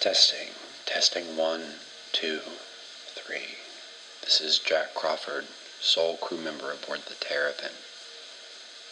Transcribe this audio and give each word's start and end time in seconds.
Testing. 0.00 0.48
Testing 0.86 1.36
one, 1.36 1.74
two, 2.10 2.40
three. 3.08 3.58
This 4.22 4.40
is 4.40 4.58
Jack 4.58 4.94
Crawford, 4.94 5.44
sole 5.78 6.16
crew 6.16 6.38
member 6.38 6.72
aboard 6.72 7.02
the 7.06 7.16
Terrapin. 7.16 7.72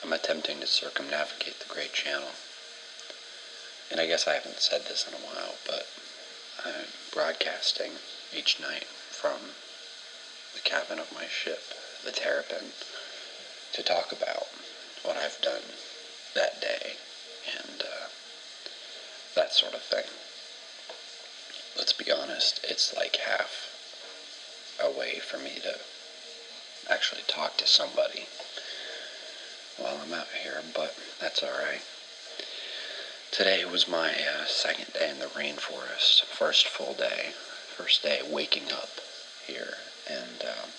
I'm 0.02 0.12
attempting 0.12 0.60
to 0.60 0.66
circumnavigate 0.66 1.60
the 1.60 1.72
Great 1.72 1.94
Channel. 1.94 2.32
And 3.90 4.02
I 4.02 4.06
guess 4.06 4.28
I 4.28 4.34
haven't 4.34 4.60
said 4.60 4.84
this 4.84 5.08
in 5.08 5.14
a 5.14 5.24
while, 5.24 5.54
but 5.66 5.86
I'm 6.62 6.92
broadcasting 7.10 7.92
each 8.36 8.60
night 8.60 8.84
from 8.84 9.52
the 10.52 10.60
cabin 10.60 10.98
of 10.98 11.10
my 11.14 11.24
ship, 11.26 11.62
the 12.04 12.12
Terrapin, 12.12 12.72
to 13.72 13.82
talk 13.82 14.12
about 14.12 14.48
what 15.02 15.16
I've 15.16 15.40
done 15.40 15.72
that 16.34 16.60
day 16.60 16.96
and 17.58 17.80
uh, 17.80 18.08
that 19.34 19.54
sort 19.54 19.72
of 19.72 19.80
thing. 19.80 20.04
Let's 21.78 21.92
be 21.92 22.10
honest, 22.10 22.60
it's 22.68 22.92
like 22.94 23.16
half 23.16 23.68
a 24.82 24.90
way 24.90 25.20
for 25.20 25.38
me 25.38 25.60
to 25.62 25.78
actually 26.90 27.22
talk 27.28 27.56
to 27.58 27.66
somebody 27.68 28.26
while 29.76 30.00
I'm 30.02 30.12
out 30.12 30.26
here, 30.42 30.60
but 30.74 30.96
that's 31.20 31.42
alright. 31.42 31.82
Today 33.30 33.64
was 33.64 33.86
my 33.86 34.10
uh, 34.10 34.46
second 34.46 34.92
day 34.92 35.08
in 35.08 35.20
the 35.20 35.26
rainforest, 35.26 36.24
first 36.24 36.66
full 36.66 36.94
day, 36.94 37.30
first 37.76 38.02
day 38.02 38.20
waking 38.28 38.72
up 38.72 39.00
here, 39.46 39.76
and 40.10 40.42
um, 40.42 40.70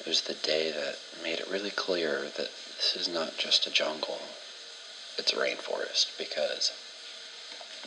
it 0.00 0.06
was 0.06 0.22
the 0.22 0.34
day 0.34 0.72
that 0.72 0.98
made 1.22 1.38
it 1.38 1.48
really 1.48 1.70
clear 1.70 2.22
that 2.36 2.50
this 2.76 2.96
is 2.96 3.08
not 3.08 3.38
just 3.38 3.66
a 3.66 3.70
jungle, 3.70 4.18
it's 5.16 5.32
a 5.32 5.36
rainforest, 5.36 6.06
because 6.18 6.72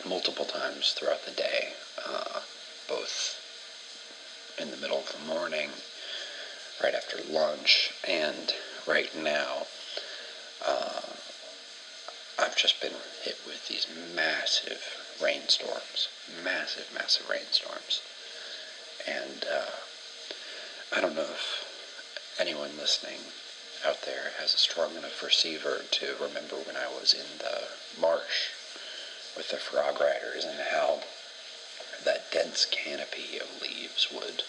multiple 0.06 0.44
times 0.44 0.92
throughout 0.92 1.24
the 1.24 1.30
day, 1.30 1.72
uh, 2.04 2.40
both 2.88 3.40
in 4.58 4.70
the 4.70 4.76
middle 4.76 4.98
of 4.98 5.12
the 5.12 5.26
morning, 5.26 5.70
right 6.82 6.94
after 6.94 7.18
lunch, 7.30 7.92
and 8.06 8.54
right 8.86 9.14
now, 9.16 9.66
uh, 10.64 11.00
I've 12.38 12.56
just 12.56 12.80
been 12.80 12.94
hit 13.22 13.38
with 13.46 13.68
these 13.68 13.86
massive 14.14 14.82
rainstorms, 15.22 16.08
massive, 16.42 16.90
massive 16.92 17.28
rainstorms. 17.28 18.02
And 19.06 19.44
uh, 19.52 19.70
I 20.96 21.00
don't 21.00 21.14
know 21.14 21.22
if 21.22 21.64
anyone 22.38 22.76
listening 22.76 23.20
out 23.84 24.02
there 24.02 24.32
has 24.38 24.54
a 24.54 24.58
strong 24.58 24.96
enough 24.96 25.22
receiver 25.22 25.82
to 25.90 26.14
remember 26.20 26.56
when 26.56 26.76
I 26.76 26.88
was 26.88 27.14
in 27.14 27.38
the 27.38 27.68
marsh 28.00 28.50
with 29.36 29.48
the 29.50 29.56
frog 29.56 30.00
riders 30.00 30.44
and 30.44 30.58
how 30.70 31.00
that 32.04 32.30
dense 32.30 32.66
canopy 32.66 33.38
of 33.38 33.62
leaves 33.62 34.08
would 34.12 34.42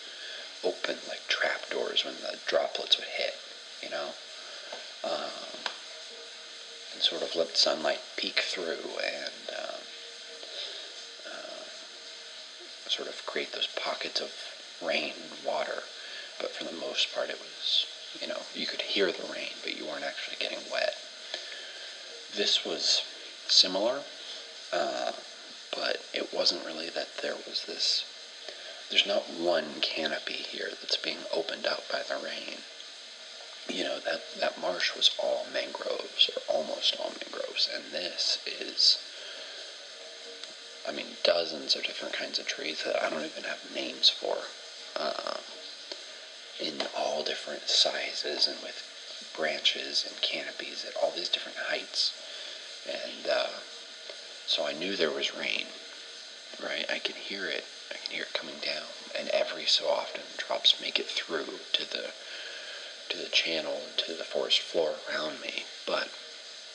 open 0.64 0.98
like 1.08 1.28
trapdoors 1.28 2.04
when 2.04 2.16
the 2.22 2.38
droplets 2.48 2.98
would 2.98 3.08
hit, 3.08 3.36
you 3.82 3.90
know, 3.90 4.10
um, 5.04 5.64
and 6.94 7.02
sort 7.02 7.22
of 7.22 7.36
let 7.36 7.58
sunlight 7.58 8.02
peek 8.18 8.40
through 8.40 8.98
and 9.04 9.58
um, 9.58 9.82
uh, 11.32 12.90
sort 12.90 13.08
of 13.08 13.26
create 13.26 13.52
those 13.54 13.68
pockets 13.68 14.20
of 14.20 14.32
rain 14.82 15.14
and 15.22 15.46
water. 15.46 15.84
But 16.40 16.52
for 16.52 16.64
the 16.64 16.72
most 16.72 17.14
part, 17.14 17.30
it 17.30 17.40
was, 17.40 17.86
you 18.20 18.28
know, 18.28 18.42
you 18.54 18.66
could 18.66 18.82
hear 18.82 19.12
the 19.12 19.24
rain, 19.32 19.52
but 19.64 19.78
you 19.78 19.86
weren't 19.86 20.04
actually 20.04 20.38
getting 20.40 20.60
wet. 20.72 20.96
This 22.36 22.66
was 22.66 23.04
similar, 23.48 24.02
uh, 24.72 25.12
but 25.76 26.04
it 26.14 26.34
wasn't 26.34 26.66
really 26.66 26.90
that 26.90 27.18
there 27.22 27.36
was 27.36 27.66
this. 27.68 28.04
There's 28.90 29.06
not 29.06 29.30
one 29.30 29.82
canopy 29.82 30.34
here 30.34 30.70
that's 30.80 30.98
being 30.98 31.18
opened 31.34 31.66
up 31.66 31.84
by 31.92 32.02
the 32.04 32.16
rain. 32.24 32.60
You 33.68 33.84
know 33.84 34.00
that 34.00 34.22
that 34.40 34.62
marsh 34.62 34.96
was 34.96 35.12
all 35.22 35.48
mangroves, 35.52 36.30
or 36.36 36.56
almost 36.56 36.96
all 37.00 37.12
mangroves, 37.22 37.68
and 37.74 37.84
this 37.92 38.40
is. 38.46 39.00
I 40.88 40.92
mean, 40.92 41.18
dozens 41.24 41.76
of 41.76 41.84
different 41.84 42.14
kinds 42.14 42.38
of 42.38 42.46
trees 42.46 42.84
that 42.86 43.02
I 43.04 43.10
don't 43.10 43.26
even 43.26 43.44
have 43.44 43.74
names 43.74 44.08
for, 44.08 44.38
uh, 44.96 45.38
in 46.60 46.84
all 46.96 47.24
different 47.24 47.68
sizes 47.70 48.48
and 48.48 48.62
with 48.62 48.84
branches 49.36 50.06
and 50.08 50.22
canopies 50.22 50.86
at 50.88 50.96
all 51.02 51.12
these 51.12 51.30
different 51.30 51.58
heights, 51.58 52.14
and. 52.88 53.28
Uh, 53.30 53.48
so 54.48 54.66
I 54.66 54.74
knew 54.74 54.96
there 54.96 55.12
was 55.12 55.36
rain, 55.36 55.66
right? 56.62 56.86
I 56.90 57.00
can 57.00 57.16
hear 57.16 57.46
it. 57.46 57.66
I 57.92 57.98
can 57.98 58.12
hear 58.12 58.24
it 58.24 58.34
coming 58.34 58.60
down, 58.62 58.88
and 59.18 59.30
every 59.30 59.66
so 59.66 59.88
often 59.90 60.22
drops 60.38 60.80
make 60.82 61.00
it 61.00 61.08
through 61.08 61.60
to 61.74 61.90
the 61.90 62.12
to 63.10 63.18
the 63.18 63.30
channel 63.30 63.82
and 63.88 63.98
to 63.98 64.14
the 64.14 64.24
forest 64.24 64.60
floor 64.60 64.96
around 65.10 65.42
me. 65.42 65.66
But 65.86 66.10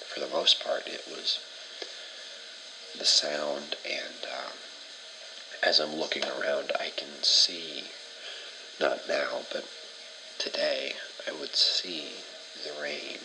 for 0.06 0.20
the 0.20 0.28
most 0.28 0.62
part, 0.62 0.86
it 0.86 1.04
was 1.08 1.38
the 2.96 3.04
sound, 3.04 3.76
and 3.84 4.24
um, 4.24 4.52
as 5.62 5.78
I'm 5.78 5.94
looking 5.96 6.24
around, 6.24 6.72
I 6.78 6.90
can 6.96 7.22
see 7.22 7.84
not 8.78 9.08
now, 9.08 9.42
but 9.52 9.64
today, 10.38 10.94
I 11.28 11.32
would 11.32 11.54
see 11.54 12.12
the 12.64 12.72
rain 12.80 13.18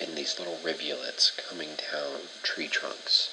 in 0.00 0.14
these 0.14 0.38
little 0.38 0.58
rivulets 0.62 1.32
coming 1.48 1.70
down 1.90 2.20
tree 2.42 2.68
trunks 2.68 3.30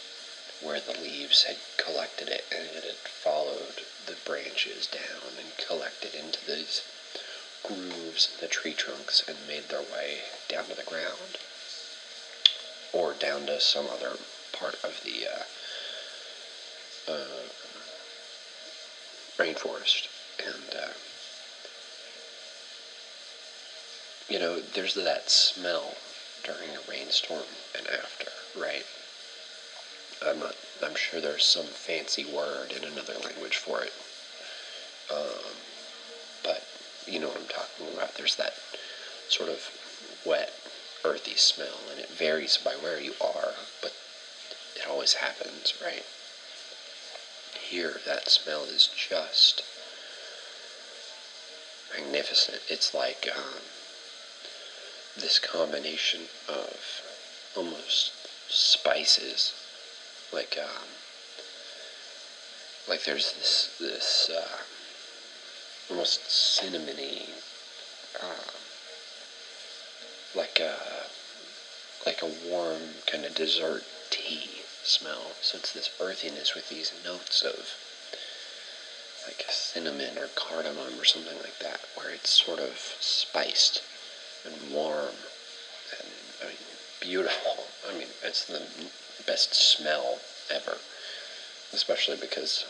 where 0.61 0.79
the 0.79 0.99
leaves 0.99 1.43
had 1.43 1.57
collected 1.77 2.27
it 2.27 2.43
and 2.51 2.65
it 2.75 2.83
had 2.83 2.95
followed 2.95 3.83
the 4.05 4.15
branches 4.25 4.87
down 4.87 5.33
and 5.39 5.57
collected 5.57 6.13
into 6.15 6.43
these 6.45 6.81
grooves 7.63 8.29
in 8.33 8.41
the 8.41 8.47
tree 8.47 8.73
trunks 8.73 9.23
and 9.27 9.37
made 9.47 9.69
their 9.69 9.81
way 9.81 10.19
down 10.47 10.65
to 10.65 10.75
the 10.75 10.83
ground 10.83 11.37
or 12.93 13.13
down 13.13 13.45
to 13.45 13.59
some 13.59 13.87
other 13.87 14.17
part 14.51 14.75
of 14.83 15.01
the 15.03 15.27
uh, 15.27 17.11
uh, 17.11 17.49
rainforest. 19.37 20.07
And, 20.39 20.75
uh, 20.75 20.93
you 24.29 24.39
know, 24.39 24.59
there's 24.61 24.93
that 24.93 25.29
smell 25.29 25.95
during 26.45 26.69
a 26.75 26.89
rainstorm 26.89 27.43
and 27.77 27.87
after, 27.87 28.29
right? 28.57 28.85
I'm 30.25 30.39
not. 30.39 30.55
I'm 30.83 30.95
sure 30.95 31.19
there's 31.19 31.45
some 31.45 31.65
fancy 31.65 32.25
word 32.25 32.71
in 32.71 32.83
another 32.83 33.15
language 33.23 33.57
for 33.57 33.81
it. 33.81 33.93
Um, 35.11 35.55
but 36.43 36.63
you 37.07 37.19
know 37.19 37.27
what 37.27 37.37
I'm 37.37 37.47
talking 37.47 37.87
about. 37.93 38.15
There's 38.15 38.35
that 38.35 38.53
sort 39.29 39.49
of 39.49 39.59
wet, 40.25 40.53
earthy 41.03 41.35
smell, 41.35 41.79
and 41.91 41.99
it 41.99 42.09
varies 42.09 42.57
by 42.57 42.71
where 42.71 42.99
you 42.99 43.13
are, 43.21 43.53
but 43.81 43.93
it 44.75 44.87
always 44.87 45.13
happens, 45.13 45.73
right? 45.83 46.05
Here, 47.59 47.99
that 48.05 48.29
smell 48.29 48.63
is 48.63 48.87
just 48.95 49.63
magnificent. 51.95 52.61
It's 52.69 52.93
like 52.93 53.27
um, 53.35 53.61
this 55.17 55.39
combination 55.39 56.21
of 56.47 57.01
almost 57.55 58.11
spices, 58.49 59.53
like 60.33 60.57
um, 60.61 60.87
like 62.87 63.03
there's 63.05 63.33
this 63.33 63.75
this 63.79 64.29
uh, 64.29 64.57
almost 65.89 66.21
cinnamony, 66.27 67.29
uh, 68.21 68.51
like 70.35 70.59
a 70.59 71.07
like 72.05 72.21
a 72.21 72.31
warm 72.47 72.81
kind 73.07 73.25
of 73.25 73.33
dessert 73.33 73.83
tea 74.09 74.49
smell. 74.83 75.31
So 75.41 75.57
it's 75.57 75.71
this 75.71 75.89
earthiness 75.99 76.53
with 76.55 76.69
these 76.69 76.91
notes 77.03 77.41
of 77.41 77.69
like 79.25 79.45
cinnamon 79.49 80.17
or 80.17 80.27
cardamom 80.35 80.99
or 80.99 81.05
something 81.05 81.37
like 81.37 81.57
that, 81.59 81.79
where 81.95 82.09
it's 82.09 82.29
sort 82.29 82.59
of 82.59 82.95
spiced 82.99 83.81
and 84.45 84.71
warm 84.71 85.15
and 85.99 86.09
I 86.41 86.45
mean, 86.47 86.57
beautiful. 86.99 87.65
I 87.87 87.93
mean, 87.97 88.07
it's 88.23 88.45
the 88.45 88.63
best 89.25 89.53
smell 89.53 90.19
ever, 90.49 90.77
especially 91.73 92.17
because 92.17 92.65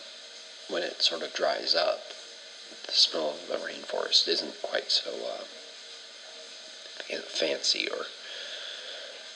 when 0.68 0.84
it 0.84 1.02
sort 1.02 1.22
of 1.22 1.34
dries 1.34 1.76
up, 1.76 2.12
the 2.88 2.94
smell 2.94 3.30
of 3.32 3.48
the 3.48 3.56
rainforest 3.56 4.28
isn't 4.28 4.62
quite 4.62 4.92
so 4.92 5.12
uh, 5.12 5.44
fancy 7.28 7.88
or 7.90 8.08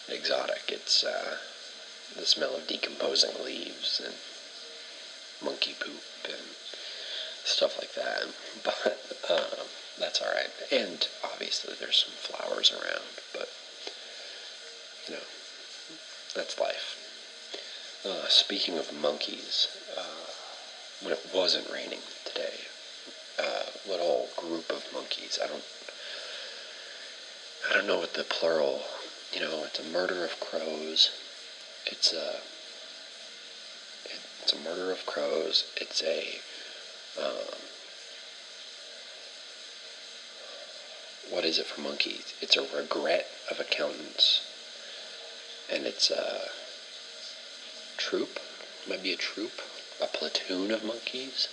exotic. 0.08 0.64
It's 0.68 1.04
uh, 1.04 1.38
the 2.16 2.26
smell 2.26 2.56
of 2.56 2.68
decomposing 2.68 3.44
leaves 3.44 4.02
and 4.04 4.16
monkey 5.42 5.76
poop 5.80 6.04
and 6.26 6.56
stuff 7.44 7.78
like 7.78 7.94
that. 7.94 8.24
But 8.64 9.00
uh, 9.30 9.64
that's 10.00 10.22
all 10.22 10.32
right. 10.32 10.50
And 10.72 11.08
obviously, 11.24 11.76
there's 11.80 12.06
some 12.06 12.14
flowers 12.14 12.72
around, 12.72 13.06
but 13.34 13.50
you 15.08 15.16
know, 15.16 15.22
that's 16.36 16.60
life. 16.60 16.96
Uh, 18.06 18.28
speaking 18.30 18.78
of 18.78 18.94
monkeys, 19.02 19.68
uh, 19.98 20.32
when 21.02 21.14
it 21.14 21.20
wasn't 21.34 21.70
raining 21.72 22.00
today, 22.26 22.54
a 23.38 23.66
little 23.90 24.28
group 24.36 24.70
of 24.70 24.86
monkeys. 24.94 25.40
I 25.44 25.48
don't. 25.48 25.64
I 27.70 27.74
don't 27.74 27.88
know 27.88 28.00
what 28.00 28.14
the 28.14 28.24
plural. 28.24 28.82
You 29.34 29.42
know, 29.42 29.64
it's 29.66 29.80
a 29.80 29.92
murder 29.92 30.24
of 30.24 30.40
crows. 30.40 31.12
It's 31.86 32.14
a. 32.14 32.38
It's 34.44 34.54
a 34.54 34.60
murder 34.60 34.92
of 34.92 35.06
crows. 35.06 35.66
It's 35.78 36.02
a. 36.04 36.40
Um, 37.22 37.60
what 41.30 41.46
is 41.46 41.60
it 41.60 41.66
for 41.66 41.82
monkeys? 41.82 42.34
It's 42.42 42.58
a 42.58 42.66
regret 42.76 43.28
of 43.52 43.60
accountants. 43.60 44.42
And 45.72 45.86
it's 45.86 46.10
a 46.10 46.50
troop. 47.98 48.40
Might 48.88 49.04
be 49.04 49.14
a 49.14 49.18
troop. 49.18 49.62
A 50.02 50.08
platoon 50.08 50.72
of 50.72 50.84
monkeys. 50.84 51.48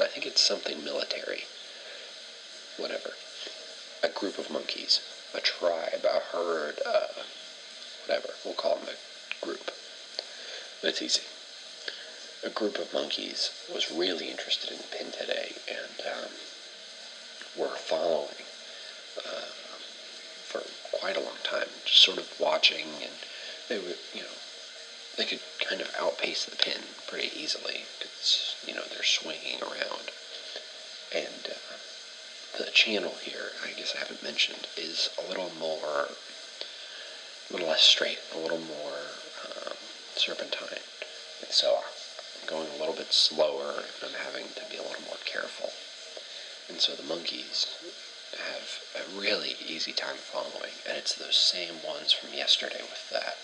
I 0.00 0.06
think 0.06 0.26
it's 0.26 0.40
something 0.40 0.84
military. 0.84 1.44
Whatever. 2.76 3.12
A 4.02 4.08
group 4.08 4.38
of 4.38 4.50
monkeys. 4.50 5.00
A 5.34 5.40
tribe, 5.40 6.04
a 6.04 6.20
herd, 6.36 6.80
uh, 6.84 7.22
whatever. 8.06 8.30
We'll 8.44 8.54
call 8.54 8.76
them 8.76 8.88
a 8.88 9.44
group. 9.44 9.70
It's 10.82 11.00
easy. 11.00 11.22
A 12.44 12.50
group 12.50 12.78
of 12.78 12.92
monkeys 12.92 13.50
was 13.72 13.92
really 13.92 14.28
interested 14.28 14.72
in 14.72 14.78
pin 14.90 15.12
today 15.12 15.52
and 15.68 16.06
um, 16.06 16.30
were 17.56 17.76
following 17.76 18.41
uh, 19.18 19.48
for 20.44 20.62
quite 20.96 21.16
a 21.16 21.20
long 21.20 21.38
time, 21.42 21.68
just 21.84 22.02
sort 22.02 22.18
of 22.18 22.28
watching, 22.38 22.86
and 23.02 23.12
they 23.68 23.78
would, 23.78 23.98
you 24.14 24.20
know, 24.20 24.36
they 25.16 25.24
could 25.24 25.40
kind 25.68 25.80
of 25.80 25.90
outpace 25.98 26.44
the 26.44 26.56
pin 26.56 26.82
pretty 27.06 27.30
easily 27.38 27.84
because 27.98 28.56
you 28.66 28.74
know 28.74 28.82
they're 28.90 29.02
swinging 29.04 29.60
around, 29.60 30.10
and 31.14 31.50
uh, 31.50 31.76
the 32.58 32.70
channel 32.72 33.14
here, 33.22 33.52
I 33.64 33.72
guess 33.78 33.94
I 33.94 34.00
haven't 34.00 34.22
mentioned, 34.22 34.66
is 34.76 35.10
a 35.22 35.28
little 35.28 35.50
more, 35.58 36.08
a 36.08 37.52
little 37.52 37.68
less 37.68 37.82
straight, 37.82 38.18
a 38.34 38.38
little 38.38 38.60
more 38.60 38.98
um, 39.44 39.74
serpentine, 40.16 40.84
and 41.40 41.50
so 41.50 41.76
I'm 41.76 42.48
going 42.48 42.68
a 42.74 42.78
little 42.78 42.94
bit 42.94 43.12
slower, 43.12 43.74
and 43.76 44.10
I'm 44.10 44.20
having 44.24 44.46
to 44.54 44.62
be 44.70 44.76
a 44.76 44.82
little 44.82 45.04
more 45.06 45.20
careful, 45.24 45.70
and 46.68 46.80
so 46.80 46.94
the 46.94 47.02
monkeys 47.02 47.66
have 48.38 48.80
a 48.96 49.20
really 49.20 49.56
easy 49.66 49.92
time 49.92 50.16
following, 50.16 50.72
and 50.88 50.96
it's 50.96 51.14
those 51.14 51.36
same 51.36 51.82
ones 51.86 52.12
from 52.12 52.32
yesterday 52.34 52.80
with 52.80 53.10
that 53.10 53.36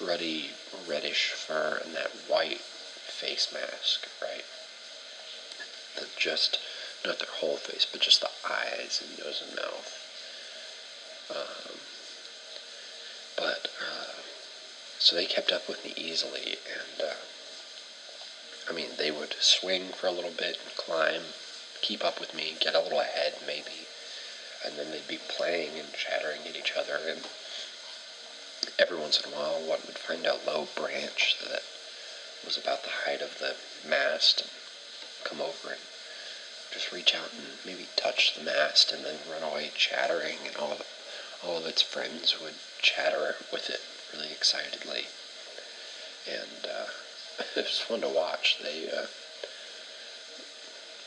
ruddy 0.00 0.50
reddish 0.86 1.30
fur 1.30 1.80
and 1.84 1.94
that 1.94 2.10
white 2.28 2.60
face 2.60 3.48
mask, 3.52 4.06
right? 4.20 4.44
That 5.96 6.08
just 6.16 6.58
not 7.04 7.18
their 7.18 7.28
whole 7.30 7.56
face, 7.56 7.86
but 7.90 8.00
just 8.00 8.20
the 8.20 8.30
eyes 8.48 9.02
and 9.02 9.18
nose 9.18 9.42
and 9.46 9.56
mouth. 9.56 10.02
Um, 11.30 11.78
but 13.36 13.68
uh, 13.80 14.20
so 14.98 15.14
they 15.16 15.26
kept 15.26 15.52
up 15.52 15.68
with 15.68 15.84
me 15.84 15.92
easily, 15.96 16.56
and 16.72 17.08
uh, 17.08 17.14
I 18.68 18.72
mean 18.72 18.88
they 18.98 19.10
would 19.10 19.36
swing 19.40 19.88
for 19.88 20.06
a 20.06 20.12
little 20.12 20.30
bit 20.30 20.58
and 20.62 20.76
climb, 20.76 21.22
keep 21.82 22.04
up 22.04 22.20
with 22.20 22.34
me, 22.34 22.56
get 22.60 22.74
a 22.74 22.80
little 22.80 23.00
ahead 23.00 23.34
maybe, 23.46 23.86
and 24.64 24.76
then 24.76 24.90
they'd 24.90 25.08
be 25.08 25.18
playing 25.28 25.78
and 25.78 25.92
chattering 25.92 26.40
at 26.48 26.56
each 26.56 26.72
other. 26.76 26.98
And 27.08 27.26
every 28.78 28.98
once 28.98 29.20
in 29.20 29.32
a 29.32 29.36
while 29.36 29.60
one 29.60 29.80
would 29.86 29.98
find 29.98 30.26
a 30.26 30.38
low 30.46 30.68
branch 30.74 31.36
that 31.44 31.62
was 32.44 32.56
about 32.56 32.82
the 32.82 33.04
height 33.04 33.20
of 33.20 33.38
the 33.38 33.56
mast 33.88 34.42
and 34.42 34.50
come 35.24 35.40
over 35.40 35.70
and 35.70 35.80
just 36.72 36.92
reach 36.92 37.14
out 37.14 37.32
and 37.32 37.46
maybe 37.64 37.86
touch 37.96 38.34
the 38.34 38.44
mast 38.44 38.92
and 38.92 39.04
then 39.04 39.16
run 39.30 39.42
away 39.42 39.70
chattering. 39.74 40.38
And 40.46 40.56
all 40.56 40.72
of, 40.72 40.82
all 41.44 41.58
of 41.58 41.66
its 41.66 41.82
friends 41.82 42.40
would 42.40 42.54
chatter 42.80 43.36
with 43.52 43.70
it 43.70 43.80
really 44.12 44.30
excitedly. 44.32 45.06
And 46.28 46.66
uh, 46.66 46.86
it 47.56 47.64
was 47.64 47.80
fun 47.80 48.00
to 48.00 48.08
watch. 48.08 48.58
They 48.62 48.88
uh, 48.90 49.06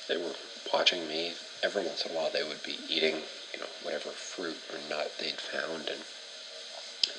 they 0.08 0.18
were 0.18 0.34
watching 0.74 1.08
me 1.08 1.34
every 1.64 1.84
once 1.84 2.06
in 2.06 2.12
a 2.12 2.16
while 2.16 2.30
they 2.30 2.44
would 2.44 2.64
be 2.64 2.78
eating 2.88 3.16
you 3.54 3.60
know 3.60 3.68
whatever 3.84 4.10
fruit 4.10 4.58
or 4.72 4.80
nut 4.90 5.12
they'd 5.20 5.40
found 5.40 5.90
and 5.90 6.00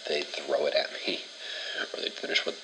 they'd 0.08 0.26
throw 0.26 0.67
it 0.67 0.75
at 0.75 0.91
me, 1.06 1.20
or 1.94 2.00
they'd 2.00 2.12
finish 2.12 2.44
what 2.44 2.56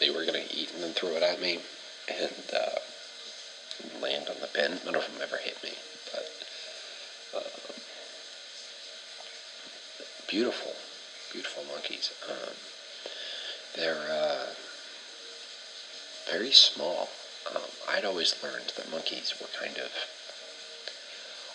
they 0.00 0.10
were 0.10 0.24
going 0.24 0.46
to 0.46 0.54
eat 0.54 0.72
and 0.72 0.82
then 0.82 0.92
throw 0.92 1.10
it 1.10 1.22
at 1.22 1.40
me, 1.40 1.60
and 2.08 2.44
uh, 2.52 2.78
land 4.00 4.28
on 4.28 4.36
the 4.40 4.48
bin. 4.52 4.78
None 4.84 4.94
of 4.94 5.02
them 5.02 5.22
ever 5.22 5.36
hit 5.36 5.62
me, 5.62 5.72
but 6.12 6.30
uh, 7.36 7.72
beautiful, 10.26 10.74
beautiful 11.32 11.64
monkeys. 11.72 12.10
Um, 12.28 12.54
they're 13.76 14.10
uh, 14.10 14.46
very 16.30 16.50
small. 16.50 17.08
Um, 17.54 17.62
I'd 17.88 18.04
always 18.04 18.34
learned 18.42 18.72
that 18.76 18.90
monkeys 18.90 19.34
were 19.40 19.46
kind 19.58 19.78
of, 19.78 19.90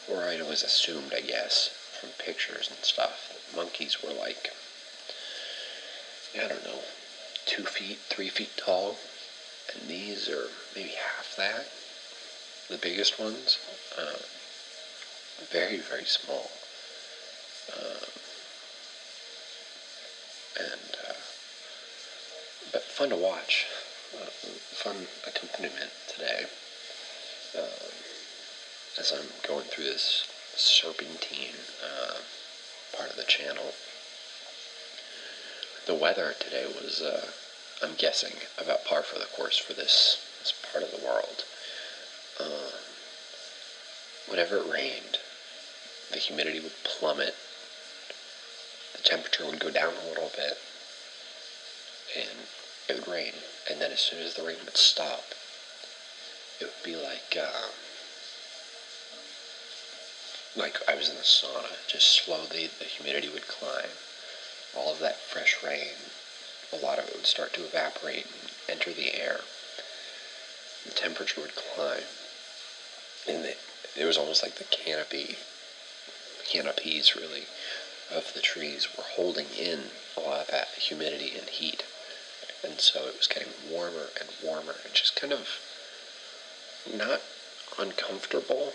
or 0.10 0.24
I'd 0.24 0.42
always 0.42 0.64
assumed, 0.64 1.14
I 1.16 1.22
guess, 1.22 1.70
from 2.00 2.10
pictures 2.18 2.70
and 2.70 2.84
stuff, 2.84 3.30
that 3.30 3.58
monkeys 3.58 4.02
were 4.04 4.14
like 4.14 4.52
I 6.36 6.48
don't 6.48 6.64
know, 6.66 6.80
two 7.46 7.64
feet, 7.64 8.00
three 8.10 8.30
feet 8.30 8.50
tall, 8.58 8.98
and 9.72 9.88
these 9.88 10.28
are 10.30 10.48
maybe 10.76 10.90
half 10.90 11.36
that. 11.38 11.68
The 12.70 12.78
biggest 12.78 13.20
ones, 13.20 13.60
uh, 13.98 14.18
very, 15.52 15.78
very 15.78 16.06
small. 16.06 16.50
Um, 17.78 18.04
and, 20.60 20.98
uh, 21.08 21.14
but 22.72 22.84
fun 22.84 23.10
to 23.10 23.16
watch. 23.16 23.68
Uh, 24.16 24.26
fun 24.26 25.08
accompaniment 25.28 25.90
today 26.08 26.46
um, 27.58 27.66
as 29.04 29.12
I'm 29.12 29.28
going 29.46 29.66
through 29.66 29.84
this 29.84 30.26
serpentine 30.56 31.60
uh, 31.84 32.20
part 32.96 33.10
of 33.10 33.18
the 33.18 33.24
channel 33.24 33.74
the 35.86 35.94
weather 35.94 36.34
today 36.40 36.66
was, 36.66 37.02
uh, 37.02 37.28
I'm 37.82 37.96
guessing, 37.96 38.32
about 38.58 38.86
par 38.86 39.04
for 39.04 39.20
the 39.20 39.26
course 39.26 39.58
for 39.58 39.74
this, 39.74 40.26
this 40.40 40.54
part 40.72 40.86
of 40.86 40.92
the 40.92 41.06
world. 41.06 41.44
Uh, 42.40 42.78
whenever 44.30 44.60
it 44.60 44.72
rained, 44.72 45.18
the 46.14 46.20
humidity 46.20 46.62
would 46.62 46.84
plummet, 46.86 47.36
the 48.96 49.02
temperature 49.04 49.46
would 49.46 49.60
go 49.60 49.70
down 49.70 49.92
a 50.02 50.08
little 50.08 50.32
bit, 50.34 50.58
and 52.16 52.48
it 52.88 52.96
would 52.96 53.14
rain. 53.14 53.34
And 53.70 53.82
then 53.82 53.92
as 53.92 54.00
soon 54.00 54.20
as 54.20 54.36
the 54.36 54.44
rain 54.44 54.60
would 54.64 54.78
stop, 54.78 55.26
it 56.62 56.66
would 56.66 56.84
be 56.86 56.96
like, 56.96 57.38
uh, 57.38 57.68
like 60.56 60.78
I 60.88 60.96
was 60.96 61.10
in 61.10 61.16
the 61.16 61.22
sauna. 61.22 61.76
Just 61.88 62.24
slowly, 62.24 62.70
the 62.80 62.86
humidity 62.86 63.30
would 63.30 63.48
climb 63.48 63.90
all 64.76 64.92
of 64.92 65.00
that 65.00 65.20
fresh 65.20 65.58
rain, 65.64 65.94
a 66.72 66.78
lot 66.78 66.98
of 67.00 67.08
it 67.08 67.16
would 67.16 67.28
start 67.28 67.54
to 67.54 67.64
evaporate 67.64 68.26
and 68.26 68.52
enter 68.70 68.92
the 68.92 69.16
air. 69.16 69.42
The 70.86 70.92
temperature 70.92 71.42
would 71.42 71.56
climb. 71.56 72.04
And 73.28 73.44
the, 73.44 73.56
it 73.96 74.06
was 74.06 74.18
almost 74.18 74.44
like 74.44 74.56
the 74.56 74.64
canopy, 74.66 75.38
canopies 76.50 77.16
really, 77.16 77.44
of 78.12 78.34
the 78.34 78.42
trees 78.42 78.88
were 78.98 79.04
holding 79.04 79.48
in 79.58 79.80
a 80.18 80.20
lot 80.20 80.42
of 80.42 80.48
that 80.48 80.70
humidity 80.70 81.38
and 81.38 81.48
heat. 81.50 81.84
And 82.64 82.80
so 82.80 83.08
it 83.08 83.18
was 83.18 83.28
getting 83.28 83.54
warmer 83.70 84.08
and 84.20 84.30
warmer 84.44 84.76
and 84.84 84.94
just 84.94 85.16
kind 85.16 85.34
of 85.34 85.48
not 86.94 87.22
uncomfortable, 87.80 88.74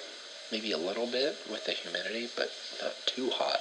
maybe 0.50 0.72
a 0.72 0.78
little 0.78 1.06
bit 1.06 1.36
with 1.50 1.64
the 1.64 1.72
humidity, 1.72 2.28
but 2.34 2.52
not 2.82 2.94
too 3.06 3.30
hot. 3.30 3.60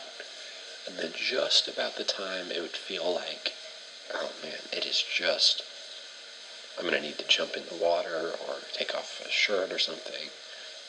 And 0.88 0.98
then 0.98 1.12
just 1.15 1.67
about 1.67 1.98
the 1.98 2.03
time 2.03 2.51
it 2.51 2.62
would 2.62 2.77
feel 2.77 3.13
like, 3.13 3.53
oh 4.13 4.32
man, 4.41 4.60
it 4.72 4.86
is 4.86 5.03
just, 5.03 5.63
I'm 6.77 6.86
going 6.88 6.96
to 6.96 7.01
need 7.01 7.17
to 7.17 7.27
jump 7.27 7.58
in 7.58 7.63
the 7.65 7.84
water 7.84 8.32
or 8.48 8.56
take 8.74 8.96
off 8.96 9.22
a 9.25 9.29
shirt 9.29 9.72
or 9.72 9.79
something, 9.79 10.29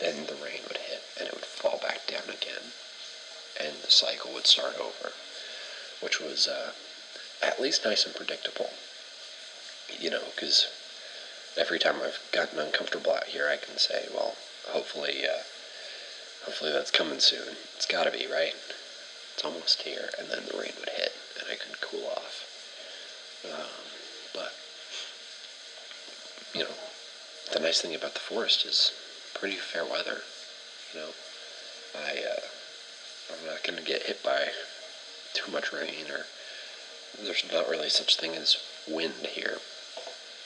then 0.00 0.26
the 0.26 0.34
rain 0.34 0.60
would 0.68 0.76
hit 0.76 1.02
and 1.18 1.28
it 1.28 1.34
would 1.34 1.44
fall 1.44 1.78
back 1.82 2.06
down 2.06 2.28
again. 2.28 2.72
And 3.60 3.74
the 3.82 3.90
cycle 3.90 4.32
would 4.34 4.46
start 4.46 4.76
over, 4.78 5.12
which 6.00 6.20
was 6.20 6.46
uh, 6.46 6.72
at 7.42 7.60
least 7.60 7.84
nice 7.84 8.06
and 8.06 8.14
predictable. 8.14 8.70
You 9.98 10.10
know, 10.10 10.22
because 10.34 10.68
every 11.56 11.80
time 11.80 11.96
I've 12.04 12.20
gotten 12.30 12.60
uncomfortable 12.60 13.12
out 13.12 13.24
here, 13.24 13.48
I 13.50 13.56
can 13.56 13.78
say, 13.78 14.06
well, 14.14 14.36
hopefully, 14.68 15.26
uh, 15.26 15.42
hopefully 16.48 16.72
that's 16.72 16.90
coming 16.90 17.20
soon. 17.20 17.56
It's 17.76 17.84
got 17.84 18.04
to 18.04 18.10
be, 18.10 18.24
right? 18.26 18.54
it's 19.34 19.44
almost 19.44 19.82
here, 19.82 20.08
and 20.18 20.30
then 20.30 20.46
the 20.46 20.58
rain 20.58 20.72
would 20.80 20.88
hit, 20.88 21.12
and 21.38 21.46
I 21.52 21.56
could 21.56 21.78
cool 21.82 22.06
off. 22.06 22.42
Um, 23.44 23.84
but 24.32 24.50
you 26.58 26.64
know, 26.64 26.74
the 27.52 27.60
nice 27.60 27.82
thing 27.82 27.94
about 27.94 28.14
the 28.14 28.20
forest 28.20 28.64
is 28.64 28.90
pretty 29.34 29.56
fair 29.56 29.84
weather. 29.84 30.22
You 30.94 31.00
know, 31.00 31.10
I 31.94 32.18
uh, 32.18 32.40
I'm 33.30 33.46
not 33.46 33.62
to 33.62 33.84
get 33.84 34.04
hit 34.04 34.24
by 34.24 34.48
too 35.34 35.52
much 35.52 35.70
rain 35.70 36.10
or 36.10 36.24
there's 37.22 37.44
not 37.52 37.68
really 37.68 37.90
such 37.90 38.16
thing 38.16 38.34
as 38.34 38.56
wind 38.88 39.26
here. 39.30 39.58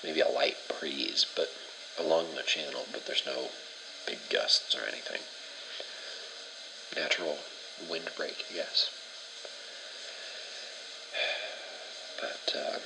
Maybe 0.03 0.21
a 0.21 0.29
light 0.29 0.57
breeze, 0.81 1.25
but 1.37 1.49
along 1.99 2.35
the 2.35 2.43
channel, 2.43 2.85
but 2.93 3.07
there's 3.07 3.25
no 3.25 3.49
big 4.07 4.19
gusts 4.31 4.75
or 4.75 4.83
anything. 4.87 5.23
Natural 6.97 7.39
windbreak, 7.89 8.45
I 8.51 8.55
guess. 8.55 8.91
But 12.21 12.55
uh, 12.57 12.79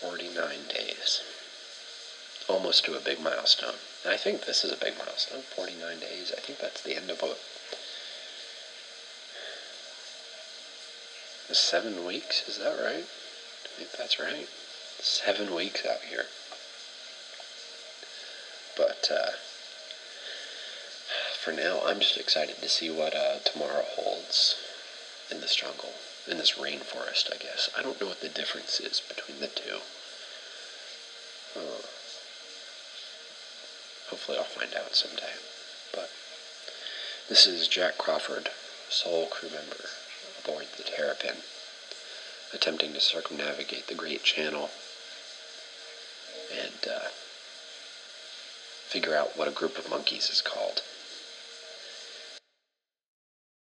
49 0.00 0.58
days. 0.68 1.20
Almost 2.48 2.84
to 2.86 2.94
a 2.94 3.00
big 3.00 3.20
milestone. 3.20 3.76
And 4.04 4.12
I 4.12 4.16
think 4.16 4.44
this 4.44 4.64
is 4.64 4.72
a 4.72 4.76
big 4.76 4.96
milestone. 4.98 5.42
49 5.42 6.00
days. 6.00 6.32
I 6.36 6.40
think 6.40 6.58
that's 6.58 6.82
the 6.82 6.96
end 6.96 7.10
of 7.10 7.22
a 7.22 7.36
seven 11.54 12.04
weeks. 12.04 12.48
Is 12.48 12.58
that 12.58 12.78
right? 12.82 13.04
I 13.04 13.68
think 13.76 13.92
that's 13.92 14.18
right. 14.18 14.48
Seven 15.00 15.54
weeks 15.54 15.84
out 15.84 16.02
here. 16.08 16.26
But 18.76 19.08
uh, 19.10 19.30
for 21.40 21.52
now, 21.52 21.80
I'm 21.86 22.00
just 22.00 22.18
excited 22.18 22.60
to 22.60 22.68
see 22.68 22.90
what 22.90 23.16
uh, 23.16 23.38
tomorrow 23.38 23.84
holds 23.96 24.56
in 25.30 25.40
this 25.40 25.56
jungle, 25.56 25.94
in 26.28 26.36
this 26.36 26.58
rainforest, 26.58 27.32
I 27.32 27.38
guess. 27.38 27.70
I 27.76 27.82
don't 27.82 27.98
know 27.98 28.08
what 28.08 28.20
the 28.20 28.28
difference 28.28 28.78
is 28.78 29.00
between 29.00 29.40
the 29.40 29.46
two. 29.46 29.76
Uh, 31.56 31.80
hopefully, 34.10 34.36
I'll 34.36 34.44
find 34.44 34.74
out 34.74 34.94
someday. 34.94 35.32
But 35.94 36.10
this 37.30 37.46
is 37.46 37.68
Jack 37.68 37.96
Crawford, 37.96 38.50
sole 38.90 39.26
crew 39.26 39.48
member 39.48 39.88
aboard 40.44 40.66
the 40.76 40.82
Terrapin, 40.82 41.36
attempting 42.52 42.92
to 42.92 43.00
circumnavigate 43.00 43.86
the 43.86 43.94
Great 43.94 44.24
Channel 44.24 44.68
and 46.52 46.86
uh, 46.86 47.08
figure 48.88 49.16
out 49.16 49.38
what 49.38 49.48
a 49.48 49.52
group 49.52 49.78
of 49.78 49.88
monkeys 49.88 50.28
is 50.28 50.42
called. 50.42 50.82